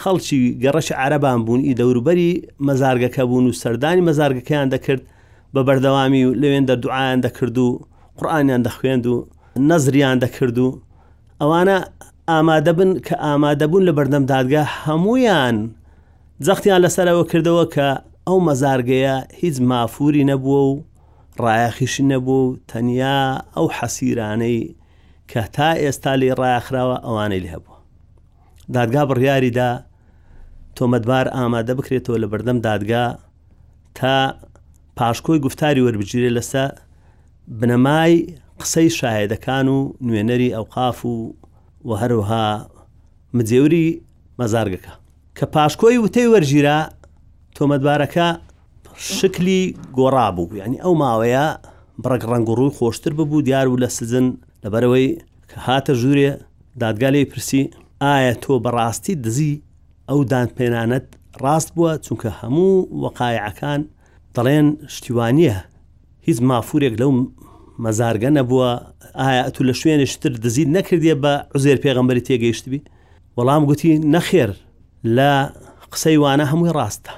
خەڵکی 0.00 0.38
گەڕەش 0.62 0.88
عربان 1.04 1.38
بوون 1.46 1.60
ئی 1.68 1.74
دەوروبەری 1.80 2.32
مەزارگەکە 2.68 3.22
بوون 3.28 3.46
و 3.48 3.58
سەردانی 3.62 4.02
مەزارگەکەیان 4.08 4.68
دەکرد 4.74 5.02
بە 5.54 5.60
بەردەوامی 5.66 6.22
و 6.28 6.34
لەوێن 6.42 6.64
دە 6.70 6.74
دوعایان 6.82 7.20
دەکرد 7.26 7.56
و 7.58 7.68
قورآانیان 8.20 8.62
دەخوێند 8.68 9.04
و 9.12 9.16
نەزریان 9.70 10.16
دەکرد 10.24 10.58
و 10.58 10.68
ئەوانە 11.40 11.76
ئامادە 12.30 12.72
بن 12.78 12.90
کە 13.06 13.14
ئامادەبوون 13.26 13.82
لە 13.88 13.92
بەردەم 13.98 14.24
دادگا 14.32 14.62
هەمویان 14.84 15.56
جەختیان 16.46 16.80
لەسەرەوە 16.84 17.22
کردەوە 17.30 17.64
کە 17.74 17.88
ئەو 18.26 18.38
مەزارگەیە 18.46 19.16
هیچ 19.40 19.56
مافوری 19.70 20.24
نەبووە 20.30 20.60
و 20.70 20.72
ڕایەخیشی 21.44 22.04
نەبوو 22.12 22.38
و 22.48 22.56
تەنیا 22.70 23.18
ئەو 23.56 23.66
حەسیرانەی 23.78 24.58
کە 25.30 25.42
تا 25.54 25.68
ئێستا 25.82 26.12
لێ 26.20 26.30
ڕایخراوە 26.40 26.96
ئەوانەی 27.06 27.44
لە 27.44 27.48
هەبووە 27.54 27.78
دادگا 28.74 29.02
بڕیاریدا 29.10 29.70
تۆمەدبار 30.76 31.26
ئامادە 31.36 31.72
بکرێتەوە 31.78 32.18
لە 32.22 32.26
بەردەم 32.32 32.58
دادگا 32.68 33.04
تا 33.98 34.14
پاشکۆی 34.98 35.38
گفتاری 35.46 35.84
وەربگیرێ 35.86 36.30
لەسەر 36.38 36.70
بنەمای 37.60 38.14
قسەی 38.60 38.90
شاهدەکان 38.98 39.66
و 39.68 39.78
نوێنەری 40.06 40.52
ئەو 40.56 40.64
قاف 40.74 40.98
و 41.06 41.12
و 41.84 41.90
هەروها 42.00 42.48
مجێوری 43.36 43.88
مەزارگەکە 44.40 44.92
کە 45.38 45.44
پاشکۆی 45.54 46.00
وتەی 46.04 46.30
وەرگیرا 46.34 46.78
تۆمەتبارەکە 47.56 48.26
شکلی 49.18 49.60
گۆڕا 49.96 50.26
بوو 50.36 50.56
ینی 50.62 50.82
ئەو 50.84 50.94
ماوەیە 51.02 51.46
بڕک 52.02 52.22
ڕنگڕووی 52.30 52.74
خۆشتر 52.76 53.12
ببوو 53.18 53.44
دیار 53.48 53.66
و 53.68 53.80
لە 53.82 53.88
سزن 53.98 54.26
لەبەرەوەی 54.64 55.08
کە 55.50 55.56
هاتە 55.66 55.92
ژوورێ 56.00 56.30
دادگالی 56.82 57.24
پرسی 57.30 57.62
ئایا 58.04 58.34
تۆ 58.42 58.54
بەڕاستی 58.64 59.14
دزی 59.24 59.52
ئەو 60.08 60.20
دانپێنانەت 60.32 61.06
ڕاست 61.42 61.68
بووە 61.74 61.92
چونکە 62.04 62.30
هەموو 62.40 62.86
وەقاایعەکان 63.02 63.80
دەڵێن 64.36 64.66
شتیوانیە 64.94 65.58
هیچ 66.26 66.38
مافورێک 66.50 66.94
لەو 67.00 67.12
مەزارگە 67.84 68.30
نەبووە 68.38 68.70
ئایا 69.20 69.44
تو 69.54 69.60
لە 69.68 69.72
شوێنشتر 69.80 70.32
دزیید 70.44 70.68
نەکردێ 70.76 71.14
بە 71.22 71.32
عزێر 71.56 71.78
پێغمبەری 71.84 72.26
تێگەیشتبی 72.28 72.80
وەڵام 73.36 73.62
گوتی 73.68 73.92
نەخێر 74.14 74.50
لە 75.16 75.30
قسەی 75.92 76.16
وانە 76.22 76.44
هەمووی 76.50 76.72
ڕاستە 76.78 77.12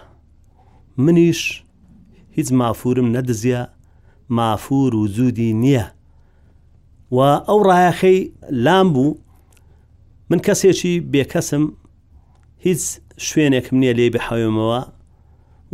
منیش 1.05 1.41
هیچ 2.37 2.49
مافورم 2.61 3.09
نەدزیە 3.17 3.63
مافور 4.39 4.93
و 5.01 5.07
زودی 5.17 5.51
نییە 5.63 5.85
و 7.17 7.19
ئەو 7.49 7.59
ڕایەخەی 7.69 8.19
لام 8.65 8.89
بوو 8.95 9.11
من 10.31 10.39
کەسێکی 10.47 10.95
بێکەسم 11.13 11.65
هیچ 12.67 12.83
شوێنێکم 13.29 13.75
نییە 13.81 13.93
لێ 13.99 14.07
بحەوێمەوە 14.15 14.81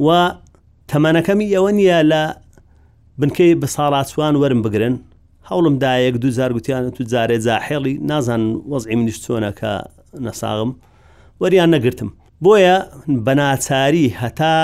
و 0.04 0.08
تەمەنەکەمی 0.90 1.48
ئەوە 1.54 1.70
نییە 1.78 2.00
لە 2.12 2.22
بنکەی 3.20 3.54
بە 3.60 3.66
ساڵاتوان 3.76 4.34
وەرم 4.42 4.60
بگرن 4.66 4.96
هەوڵم 5.50 5.74
دایەک 5.84 6.14
دوزار 6.22 6.50
گوتیانە 6.56 6.90
تو 6.96 7.02
جارێ 7.12 7.38
جاحێڵی 7.46 7.94
نازان 8.10 8.42
وەزعی 8.72 8.96
منیش 9.00 9.16
چۆنەکە 9.24 9.72
نەساغم 10.26 10.70
وەریان 11.42 11.68
نەگرتم 11.74 12.10
بۆیە 12.44 12.76
بەناچاری 13.26 14.06
هەتا 14.22 14.54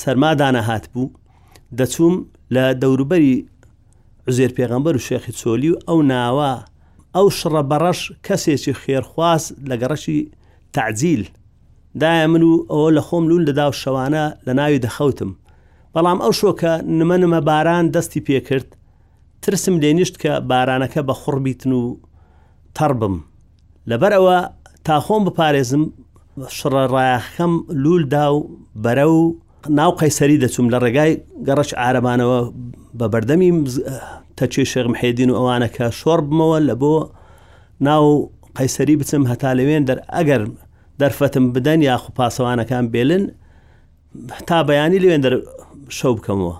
سەرمادانە 0.00 0.62
هات 0.68 0.84
بوو 0.92 1.14
دەچووم 1.78 2.14
لە 2.54 2.64
دەوروبەری 2.82 3.36
زێر 4.36 4.50
پێغەمبەر 4.58 4.94
و 4.96 5.04
شێخی 5.08 5.32
چۆلی 5.40 5.70
و 5.72 5.78
ئەو 5.88 5.98
ناوە 6.12 6.52
ئەو 7.16 7.26
شڕە 7.38 7.62
بەڕەش 7.70 8.00
کەسێکی 8.26 8.72
خێرخواست 8.82 9.48
لەگەڕەشی 9.70 10.18
تعجیل 10.76 11.22
دایە 12.02 12.26
من 12.32 12.42
و 12.42 12.52
ئەوە 12.70 12.88
لە 12.96 13.02
خۆم 13.06 13.24
لول 13.30 13.42
لەدا 13.48 13.66
و 13.70 13.78
شەوانە 13.82 14.24
لە 14.46 14.52
ناوی 14.58 14.82
دەخەوتم 14.86 15.30
بەڵام 15.96 16.18
ئەو 16.24 16.32
شۆکە 16.38 16.72
نمە 16.98 17.16
نمە 17.22 17.38
باران 17.48 17.84
دەستی 17.94 18.20
پێکرد 18.26 18.68
ترسم 19.42 19.74
لێنیشت 19.82 20.16
کە 20.22 20.30
بارانەکە 20.50 21.00
بە 21.08 21.14
خوڕبیتن 21.20 21.72
و 21.80 21.84
تەڕ 22.76 22.92
بم 23.00 23.16
لەبەرەوە 23.90 24.36
تاخۆم 24.86 25.22
بپارێزم 25.26 25.82
شڕڕایەخەم 26.56 27.52
لولدا 27.82 28.24
و 28.34 28.38
بەرە 28.84 29.06
و 29.16 29.20
ناو 29.78 29.90
قەیسەری 30.00 30.40
دەچوم 30.42 30.66
لە 30.72 30.78
ڕێگای 30.84 31.12
گەڕش 31.46 31.70
ئارەبانەوە 31.80 32.38
بە 32.98 33.06
بەردەمی 33.12 33.50
تەچێ 34.38 34.64
شێغم 34.72 34.94
حێدین 35.00 35.30
و 35.30 35.34
ئەوانەکە 35.38 35.86
شۆڕ 36.00 36.20
بمەوە 36.28 36.58
لە 36.68 36.74
بۆ 36.80 36.94
ناو 37.88 38.04
قەیسەری 38.56 38.96
بچم 39.00 39.22
هەتا 39.30 39.50
لەوێن 39.58 39.82
دەر 39.88 39.98
ئەگەر 40.14 40.42
دەرفەتم 41.00 41.44
بدەن 41.54 41.80
یاخ 41.88 42.02
پاسەوانەکان 42.16 42.84
بێلن 42.94 43.24
تا 44.48 44.58
بەیانی 44.68 44.98
لەوێن 45.04 45.22
دەر 45.26 45.34
شەو 45.96 46.14
بکەمەوە 46.16 46.56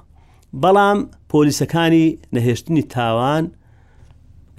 بەڵام 0.62 0.98
پۆلیسەکانی 1.30 2.06
نەهێشتنی 2.34 2.82
تاوان 2.94 3.44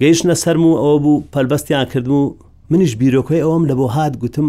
گەیشتە 0.00 0.34
سرم 0.42 0.64
و 0.66 0.72
ئەوە 0.82 0.98
بوو 1.04 1.22
پەلبەستیان 1.32 1.86
کردم 1.92 2.12
و 2.14 2.36
منیش 2.70 2.92
بیرۆکۆی 3.02 3.44
ئەوەم 3.44 3.64
لە 3.70 3.74
بۆ 3.78 3.86
هات 3.96 4.14
گوتم 4.22 4.48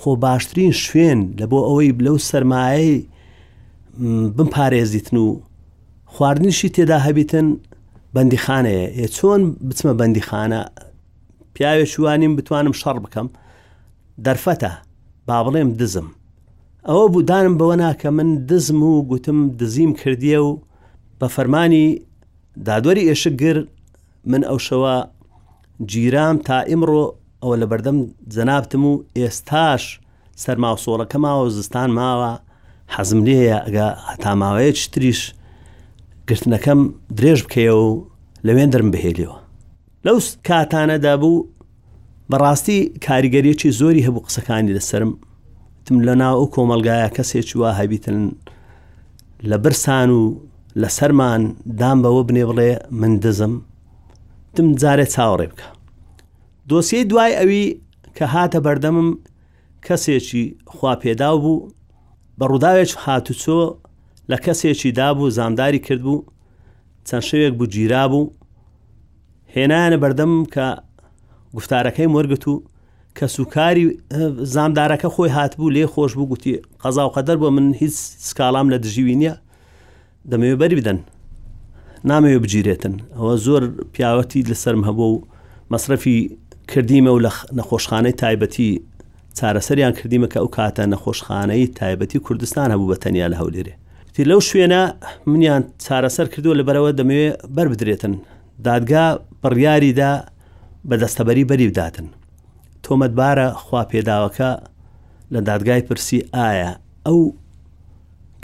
خۆ 0.00 0.10
باشترین 0.24 0.72
شوێن 0.84 1.18
لە 1.40 1.44
بۆ 1.50 1.58
ئەوەی 1.68 1.90
لەو 2.06 2.16
سرمایەی 2.30 2.92
بم 4.36 4.48
پارێزیتن 4.56 5.16
و 5.24 5.26
خواردنیشی 6.14 6.68
تێدا 6.74 6.98
هەبیتن 7.06 7.46
بەندیخانەیە 8.14 9.06
چۆن 9.16 9.40
بچمە 9.68 9.92
بەندیخانە 10.00 10.60
پیاوێ 11.54 11.86
شووانیم 11.92 12.32
بتوانم 12.36 12.74
شەڕ 12.80 12.96
بکەم 13.04 13.26
دەرفەتە 14.24 14.70
با 15.26 15.38
بڵێم 15.44 15.70
دزم 15.80 16.06
ئەوە 16.88 17.06
بودانم 17.14 17.54
بەوە 17.60 17.76
ناکە 17.82 18.08
من 18.18 18.28
دزم 18.48 18.80
و 18.90 18.92
گوتم 19.10 19.38
دزیم 19.60 19.92
کردیە 20.00 20.38
و 20.46 20.50
بە 21.20 21.26
فەرمانی 21.34 21.86
دادوەری 22.66 23.06
ئێشگر 23.10 23.56
من 24.30 24.42
ئەو 24.48 24.58
شەوە 24.66 24.94
جیرام 25.90 26.36
تا 26.46 26.56
ئیمڕۆ 26.70 27.02
ئەوە 27.42 27.56
لە 27.60 27.66
بەردەم 27.70 27.98
جەنابتم 28.34 28.84
و 28.90 28.92
ئێستاش 29.18 29.82
سەرماوسۆڵەکە 30.44 31.18
ماوە 31.24 31.48
زستان 31.56 31.90
ماوە 31.98 32.32
حەزم 32.94 33.20
لێە 33.26 33.58
ئەگە 33.64 33.88
هەتاماوەیە 34.10 34.72
تریش 34.92 35.20
گرتنەکەم 36.28 36.80
درێژ 37.18 37.40
بکەیەوە 37.46 37.82
و 37.88 37.92
لەوێن 38.46 38.70
دەرم 38.72 38.90
بهێلیەوە 38.94 39.36
لەو 40.06 40.16
کاتانەدا 40.48 41.14
بوو 41.22 41.46
بەڕاستی 42.30 42.78
کاریگەریەکی 43.06 43.70
زۆری 43.80 44.04
هەبوو 44.06 44.24
قسەکانی 44.26 44.74
لەسرم 44.76 45.10
تم 45.86 45.96
لە 46.06 46.14
ناو 46.22 46.34
ئەو 46.38 46.46
کۆمەلگایە 46.54 47.08
کەسێکی 47.16 47.56
وا 47.60 47.70
هەبیتن 47.80 48.18
لە 49.50 49.56
برسان 49.64 50.08
و 50.18 50.22
لە 50.80 50.88
سەرمان 50.98 51.42
دام 51.80 51.98
بەوە 52.04 52.22
بنێ 52.28 52.44
بڵێ 52.48 52.72
من 53.00 53.12
دزم 53.24 53.54
تم 54.54 54.66
جارێ 54.82 55.06
چاوەڕێ 55.14 55.46
بکە 55.52 55.68
دۆسیەی 56.68 57.08
دوای 57.10 57.32
ئەوی 57.40 57.64
کە 58.16 58.24
هاتە 58.34 58.58
بەردەمم 58.66 59.08
کەسێکی 59.86 60.44
خوا 60.74 60.92
پێدا 61.02 61.30
بوو 61.42 61.66
بە 62.38 62.44
ڕووداوێک 62.50 62.92
هاتوچۆ 63.04 63.60
لە 64.30 64.36
کەسێکی 64.44 64.90
دابوو 65.00 65.30
زامداری 65.36 65.84
کردبوو 65.86 66.26
چەند 67.08 67.24
شەوێک 67.28 67.52
بوو 67.58 67.70
گیرا 67.74 68.04
بوو 68.12 68.32
هێنانە 69.54 69.96
بەردەم 70.02 70.32
کە 70.54 70.66
گفتارەکەی 71.56 72.08
مۆرگت 72.14 72.44
و 72.48 72.54
کە 73.18 73.26
سوکاری 73.26 73.84
زامدارەکە 74.54 75.08
خۆی 75.14 75.30
هاتبوو 75.36 75.70
لێ 75.74 75.86
خۆش 75.94 76.12
بوو 76.18 76.26
گوتی 76.32 76.54
قەزا 76.82 76.98
و 77.08 77.12
قەدەر 77.16 77.36
بۆ 77.42 77.48
من 77.56 77.66
هیچ 77.80 77.92
سکاڵام 78.28 78.66
لە 78.74 78.78
دژیوی 78.84 79.14
نییە 79.20 79.34
دەمەوێ 80.30 80.54
بەری 80.60 80.76
بدەن 80.80 80.98
نامەوێ 82.10 82.38
بگیرێتن 82.44 82.94
ئەوە 83.16 83.34
زۆر 83.46 83.62
پیاوەتی 83.92 84.44
لەسرم 84.50 84.82
هەبوو 84.88 85.08
و 85.14 85.22
مەصرفی 85.72 86.18
کردیمە 86.72 87.10
و 87.14 87.20
لە 87.24 87.30
نەخۆشخانەی 87.58 88.14
تایبەتی 88.22 88.70
چارەسەریان 89.38 89.92
کردیمە 89.98 90.28
کە 90.32 90.36
ئەو 90.42 90.48
کاتە 90.56 90.84
نەخۆشخانەی 90.92 91.66
تایبەتی 91.78 92.16
کوردستان 92.26 92.68
هەبوو 92.74 92.90
بە 92.92 92.96
تەنیا 93.02 93.26
لە 93.32 93.36
هەولێرێ 93.40 93.72
تی 94.14 94.22
لەو 94.30 94.40
شوێنە 94.48 94.82
منیان 95.30 95.62
چارەسەر 95.84 96.26
کردووە 96.32 96.54
لە 96.60 96.64
بەرەوە 96.68 96.90
دەمەوێت 96.98 97.36
بەر 97.56 97.66
بدرێتن 97.72 98.14
دادگا 98.66 99.04
بڕیاریدا 99.42 100.12
بە 100.88 100.94
دەستەبەری 101.02 101.44
بەری 101.50 101.68
بداتن 101.70 102.06
تۆمەتبارە 102.88 103.46
خواپێداوەکە 103.64 104.50
لە 105.32 105.40
دادگای 105.48 105.80
پرسی 105.88 106.18
ئایا 106.36 106.70
ئەو 107.06 107.20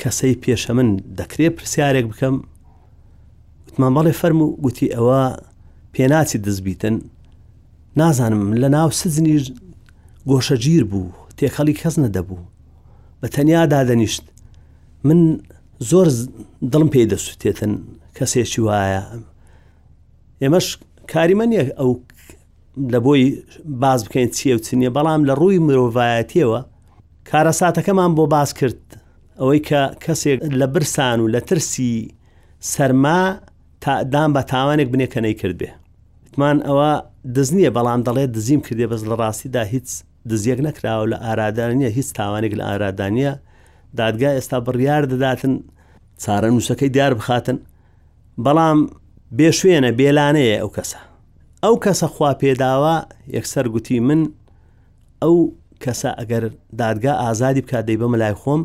کەسەی 0.00 0.34
پێشە 0.42 0.70
من 0.78 0.88
دەکرێت 1.18 1.52
پرسیارێک 1.58 2.06
بکەم 2.12 2.36
وتمان 3.68 3.92
بەڵێ 3.96 4.12
فەرم 4.20 4.40
و 4.42 4.48
گوتی 4.64 4.86
ئەوە 4.94 5.22
پێناچی 5.94 6.38
دەستبیتن 6.46 6.94
نازانم 8.00 8.42
لە 8.62 8.68
ناو 8.76 8.88
سزنیش 9.00 9.44
گۆشە 10.30 10.56
گیر 10.64 10.84
بوو 10.90 11.12
تێخەڵی 11.38 11.74
کەس 11.80 11.94
نەدەبوو 12.04 12.44
بە 13.20 13.26
تەنیا 13.34 13.62
دادەنیشت 13.74 14.24
من 15.08 15.20
زۆر 15.90 16.06
دڵم 16.72 16.88
پێی 16.94 17.06
دەسووتێتن 17.12 17.72
کەسێکی 18.16 18.60
وایە 18.66 19.02
ئێمەش 20.42 20.66
کاریمە 21.12 21.44
نیە 21.50 21.62
ئەو 21.78 21.90
لە 22.76 22.98
بۆی 23.04 23.24
باز 23.64 24.04
بکەین 24.04 24.28
چیە 24.36 24.52
و 24.56 24.58
چنیە 24.66 24.90
بەڵام 24.96 25.20
لە 25.28 25.34
ڕووی 25.40 25.58
مرۆڤایەتیەوە 25.66 26.60
کارەساتەکەمان 27.28 28.10
بۆ 28.18 28.24
باز 28.34 28.50
کرد 28.60 28.82
ئەوەی 29.40 29.60
کە 29.68 29.80
کەسێک 30.04 30.38
لە 30.60 30.66
برسان 30.74 31.18
و 31.20 31.26
لە 31.34 31.40
ترسی 31.48 32.10
سەرما 32.72 33.20
تادام 33.80 34.30
بە 34.36 34.42
تاوانێک 34.52 34.88
بنێکەنەی 34.94 35.34
کرد 35.40 35.56
بێ 35.60 35.70
تمان 36.34 36.56
ئەوە 36.68 36.90
دزنیە 37.36 37.70
بەڵام 37.76 38.00
دەڵێ 38.06 38.24
دزیم 38.36 38.60
کردێ 38.66 38.86
بەس 38.92 39.02
لە 39.10 39.14
ڕاستیدا 39.20 39.62
هیچ 39.72 39.88
دزیەک 40.30 40.60
نەکراوە 40.68 41.06
لە 41.12 41.16
ئارادانە 41.24 41.88
هیچ 41.98 42.08
تاوانێک 42.18 42.52
لە 42.58 42.64
ئارادانە 42.68 43.32
دادگا 43.98 44.30
ئێستا 44.36 44.58
بڕیار 44.66 45.02
دەداتن 45.12 45.54
چارە 46.22 46.48
نووسەکەی 46.54 46.90
دیار 46.96 47.12
بخاتن 47.20 47.58
بەڵام 48.44 48.78
بێ 49.36 49.48
شوێنە 49.58 49.90
بێلانەیە 49.98 50.56
ئەو 50.62 50.70
کەسە 50.78 51.00
ئەو 51.66 51.76
کەسە 51.84 52.06
خوا 52.14 52.30
پێداوە 52.42 52.94
یەکسەر 53.36 53.64
گوتی 53.74 53.98
من 54.08 54.20
ئەو 55.22 55.36
کەسە 55.82 56.10
ئەگەر 56.20 56.44
دادگا 56.82 57.12
ئازادی 57.24 57.60
بکات 57.66 57.84
دەی 57.88 57.98
بە 58.00 58.06
مەلای 58.12 58.34
خۆم 58.42 58.62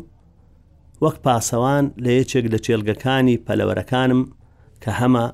وەک 1.04 1.16
پاسەوان 1.24 1.84
لە 2.04 2.10
یەکێک 2.20 2.46
لە 2.52 2.58
چێلگەکانی 2.64 3.36
پەلەوەرەکانم 3.46 4.20
کە 4.82 4.90
هەمە 5.00 5.24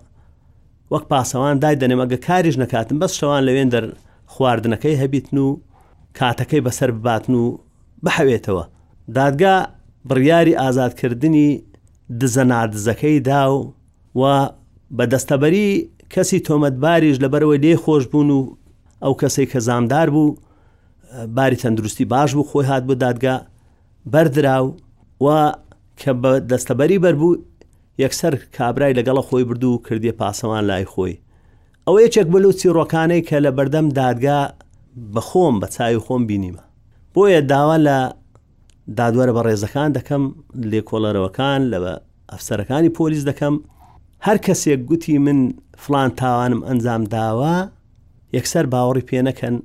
وەک 0.92 1.04
پاسەوان 1.12 1.54
دای 1.62 1.74
دەنێمەگە 1.82 2.18
کاریش 2.26 2.56
نکاتم 2.62 2.96
بەس 3.02 3.12
شەوان 3.18 3.42
لەوێن 3.48 3.68
دەر 3.74 3.84
خواردنەکەی 4.34 4.98
هەبیتن 5.02 5.36
و 5.44 5.48
کاتەکەی 6.18 6.64
بەسەر 6.66 6.90
بباتن 6.96 7.32
و 7.42 7.44
بحەوێتەوە 8.04 8.64
دادگا 9.16 9.56
بڕیاری 10.08 10.58
ئازادکردنی 10.60 11.48
دزە 12.20 12.44
نادزەکەی 12.52 13.18
دا 13.28 13.40
و 13.54 13.58
و 14.20 14.24
بە 14.96 15.04
دەستەبەری 15.12 15.70
کەسی 16.14 16.38
تۆمەتباریش 16.48 17.16
لەبەرەوەی 17.24 17.60
لێ 17.64 17.74
خۆش 17.84 18.04
بوون 18.10 18.30
و 18.38 18.42
ئەو 19.04 19.14
کەسێک 19.20 19.48
کە 19.52 19.58
زامدار 19.68 20.08
بوو 20.10 20.36
باری 21.36 21.56
تەندروستی 21.62 22.04
باش 22.12 22.30
بوو 22.34 22.48
خۆی 22.50 22.64
هات 22.70 22.82
بۆ 22.88 22.94
دادگا 23.04 23.36
بەردراو 24.12 24.66
و 25.24 25.26
کە 26.00 26.10
بە 26.22 26.32
دەستەبەری 26.50 26.98
بەربوو 27.04 27.36
یەکسەر 28.04 28.34
کابرای 28.56 28.96
لەگەڵە 28.98 29.22
خۆی 29.28 29.44
بردو 29.48 29.68
و 29.70 29.78
کردی 29.86 30.12
پاسەوان 30.20 30.64
لای 30.70 30.84
خۆی 30.92 31.14
ئەوە 31.86 32.00
یەکێک 32.06 32.26
بلو 32.34 32.52
چیرۆکانەی 32.60 33.22
کە 33.28 33.36
لە 33.44 33.50
بەردەم 33.56 33.86
دادگا 34.00 34.40
بەخۆم 35.14 35.54
بە 35.60 35.68
چاوی 35.74 35.98
خۆم 36.06 36.22
بینیمە 36.28 36.62
بۆیە 37.14 37.40
داوا 37.52 37.76
لە 37.88 37.98
دادوەرە 39.00 39.32
بە 39.36 39.42
ڕێزەکان 39.46 39.90
دەکەم 39.96 40.24
لێکۆلەرەوەکان 40.70 41.60
لە 41.72 41.78
ئەفسەرەکانی 42.32 42.94
پۆلیس 42.96 43.24
دەکەم 43.30 43.54
هەر 44.26 44.36
کەسێک 44.46 44.80
گوتی 44.88 45.18
من 45.26 45.38
فلان 45.82 46.10
تاوانم 46.20 46.60
ئەنجام 46.68 47.02
داوە 47.14 47.54
یەکسەر 48.36 48.64
باوەڕی 48.72 49.04
پێ 49.08 49.20
نەکەن 49.28 49.56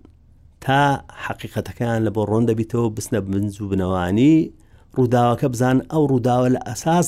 تا 0.64 0.82
حقیقەتەکان 1.26 2.00
لە 2.06 2.10
بۆ 2.16 2.22
ڕۆندەبییتەوە 2.32 2.90
بستە 2.96 3.18
بنجوو 3.30 3.70
بنەوانی 3.72 4.36
ڕووداوەکە 4.96 5.48
بزان 5.54 5.78
ئەو 5.92 6.04
ڕووداوە 6.12 6.48
لە 6.56 6.60
ئەساس 6.68 7.08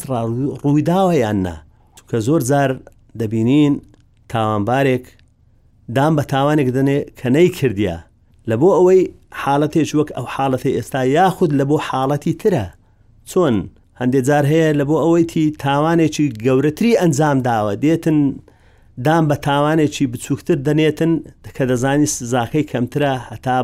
ڕوویداوە 0.64 1.14
یاننا 1.24 1.58
کە 2.10 2.18
زۆر 2.28 2.42
جار 2.50 2.72
دەبینین 3.20 3.74
تاوانبارێک 4.32 5.06
دام 5.96 6.14
بە 6.20 6.24
تاوانێک 6.34 6.70
دەنێ 6.78 6.98
کە 7.20 7.28
نەی 7.36 7.50
کردیا 7.58 7.98
لە 8.50 8.56
بۆ 8.62 8.68
ئەوەی 8.78 9.02
حاڵەتێک 9.42 9.90
وەک 10.00 10.10
ئەو 10.16 10.25
حاڵەتی 10.36 10.75
ئێستا 10.78 11.02
یاخود 11.18 11.52
لە 11.60 11.64
بۆ 11.70 11.75
حاڵەتی 11.88 12.34
ترە 12.42 12.66
چۆن 13.30 13.56
هەندێک 14.02 14.24
جار 14.28 14.46
هەیە 14.52 14.70
لە 14.80 14.84
بۆ 14.90 14.96
ئەوەیتی 15.04 15.46
تاوانێکی 15.66 16.25
گەورەتری 16.46 17.00
ئەنجام 17.02 17.38
داوە 17.50 17.74
دێتن 17.84 18.20
دام 19.06 19.24
بە 19.30 19.36
تاوانێکی 19.48 20.06
بچووکتر 20.12 20.58
دەنێتن 20.68 21.12
کە 21.56 21.64
دەزانی 21.70 22.08
سزاخەی 22.16 22.66
کەمترە 22.72 23.14
هەتا 23.32 23.58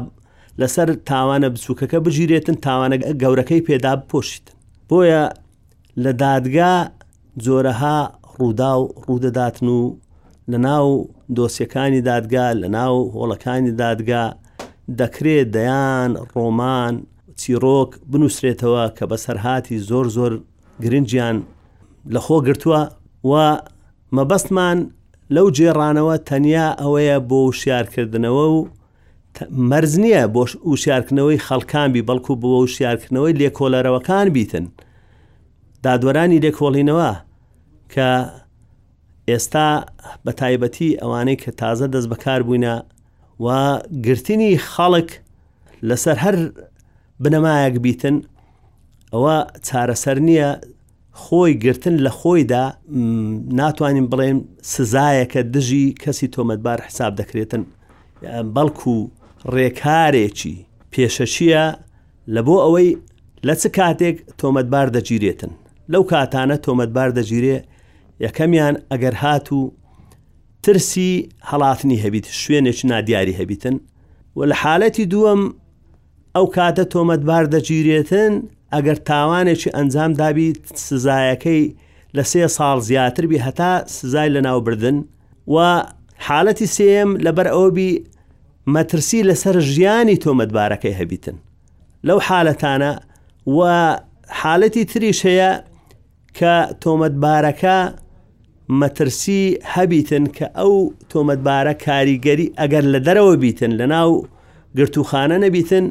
لەسەر 0.62 0.88
تاوانە 1.10 1.48
بچووکەکە 1.56 1.98
بگیرێتن 2.06 2.56
تاوانە 2.66 2.96
گەورەکەی 3.22 3.62
پێدا 3.68 3.94
پۆشیتن 4.12 4.56
بۆیە 4.90 5.24
لە 6.04 6.12
دادگا 6.24 6.74
جۆرەها 7.46 7.98
ڕوودا 8.36 8.72
و 8.82 8.86
ڕوودەداتن 9.04 9.68
و 9.78 9.82
لە 10.52 10.58
ناو 10.68 10.88
دۆسیەکانی 11.38 12.02
دادگا 12.10 12.48
لە 12.62 12.68
ناو 12.78 12.96
هۆڵەکانی 13.18 13.72
دادگا 13.84 14.26
دەکرێت 15.00 15.48
دەیان 15.56 16.12
ڕۆمان 16.34 16.96
چیرۆک 17.42 17.92
بنووسرێتەوە 18.12 18.84
کە 18.98 19.06
بە 19.10 19.18
سەرهاتی 19.26 19.78
زۆر 19.90 20.06
زۆر 20.18 20.32
گرنجیان 20.84 21.38
لە 22.14 22.20
خۆ 22.26 22.38
گرتووە 22.48 22.82
و 23.30 23.34
مەبەستمان 24.16 24.78
لەو 25.36 25.48
جێڕانەوە 25.58 26.16
تەنیا 26.30 26.68
ئەوەیە 26.82 27.18
بۆ 27.30 27.40
شیارکردنەوە 27.60 28.46
و 28.56 28.58
مەرز 29.70 29.94
نییە 30.04 30.24
بۆ 30.34 30.42
وشارکردنەوەی 30.72 31.44
خەڵکانبی 31.48 32.06
بەڵکو 32.10 32.34
بووە 32.42 32.58
و 32.64 32.68
شیارکردنەوەی 32.76 33.38
لێکۆلەرەوەکان 33.40 34.28
بیتن 34.36 34.66
دادوەرانی 35.84 36.42
لێکۆڵینەوە 36.46 37.12
کە 37.94 38.10
ئێستا 39.30 39.70
بە 40.26 40.32
تایبەتی 40.40 40.90
ئەوانەی 41.02 41.38
کە 41.44 41.52
تازە 41.62 41.88
دەست 41.94 42.08
بەکار 42.12 42.42
بووینە 42.48 42.76
و 43.44 43.46
گرتنی 44.06 44.52
خەڵک 44.74 45.10
لەسەر 45.90 46.18
هەر 46.26 46.36
بنەمایەک 47.24 47.76
بیتن 47.86 48.18
ئەوە 49.14 49.38
چارەسەر 49.68 50.18
نییە 50.28 50.50
خۆی 51.24 51.54
گرتن 51.64 51.96
لە 52.06 52.12
خۆیدا 52.20 52.64
ناتوانین 53.60 54.08
بڵێن 54.12 54.38
سزایەکە 54.74 55.42
دژی 55.54 55.86
کەسی 56.04 56.28
تۆمەتبار 56.36 56.80
حساب 56.88 57.12
دەکرێتن 57.20 57.64
بەڵکو 58.56 58.96
ڕێکارێکی 59.56 60.56
پێشەشیە 60.92 61.64
لە 62.36 62.42
بۆ 62.48 62.56
ئەوەی 62.66 62.90
لە 63.48 63.54
چ 63.62 63.64
کاتێک 63.78 64.18
تۆمەتبار 64.42 64.88
دەگیرێتن 64.98 65.52
لەو 65.92 66.04
کاتانە 66.12 66.56
تۆمەتبار 66.66 67.10
دەگیرێ 67.20 67.58
یەکەمیان 68.26 68.76
ئەگەر 68.92 69.16
هات 69.24 69.48
و 69.58 69.62
ترسی 70.64 71.14
هەڵاتنی 71.52 71.98
هەبیت 72.04 72.26
شوێنێکی 72.44 72.86
نادیاری 72.92 73.38
هەبیتن 73.40 73.76
و 74.38 74.40
لە 74.52 74.56
حالەتی 74.64 75.06
دووەم 75.14 75.42
ئەو 76.36 76.46
کاتە 76.56 76.84
تۆمەتبار 76.94 77.44
دەگیرێتن 77.56 78.32
ئەگەر 78.74 78.98
تاوانێکی 79.10 79.74
ئەنجام 79.78 80.12
دابی 80.22 80.50
سزایەکەی 80.88 81.64
لە 82.16 82.24
سێ 82.32 82.44
ساڵ 82.58 82.78
زیاتر 82.90 83.26
بی 83.32 83.40
هەتا 83.46 83.74
سزای 83.98 84.30
لە 84.36 84.42
ناوبردن 84.48 84.98
و 85.54 85.58
حالەتی 86.28 86.68
سێم 86.78 87.10
لەبەر 87.26 87.48
ئەوبی 87.56 87.92
مەترسی 88.74 89.22
لەسەر 89.30 89.56
ژیانی 89.74 90.18
تۆمەتبارەکەی 90.26 90.98
هەبیتن 91.00 91.38
لەو 92.08 92.18
حالەتانە 92.28 92.92
و 93.58 93.62
حالەتی 94.42 94.84
تریش 94.92 95.20
هەیە 95.30 95.52
کە 96.38 96.54
تۆمەتبارەکە 96.84 97.78
مەترسی 98.82 99.44
هەبیتن 99.74 100.24
کە 100.38 100.48
ئەو 100.60 100.74
تۆمەتبارە 101.12 101.74
کاریگەری 101.86 102.48
ئەگەر 102.60 102.86
لە 102.94 103.00
دەرەوە 103.08 103.36
بیتن 103.44 103.72
لە 103.82 103.86
ناو 103.94 104.10
گرتوخانە 104.78 105.38
نەبیتن 105.46 105.86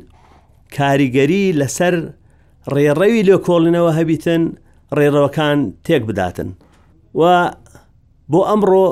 کاریگەری 0.77 1.41
لەسەر 1.61 1.95
ڕێڕەوی 2.75 3.25
لێ 3.29 3.37
کۆڵنەوە 3.47 3.93
هەبیتن 3.99 4.43
ڕێڕەوەکان 4.97 5.59
تێک 5.87 6.03
بداتن 6.09 6.49
و 7.21 7.23
بۆ 8.31 8.41
ئەمڕۆ 8.49 8.87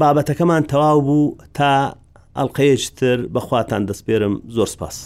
بابەتەکەمان 0.00 0.62
تەواو 0.70 0.98
بوو 1.06 1.36
تا 1.56 1.72
ئەڵلقەیەشتر 2.36 3.18
بەخواتان 3.34 3.82
دەستپێرم 3.88 4.34
زۆر 4.56 4.68
سپاس. 4.74 4.96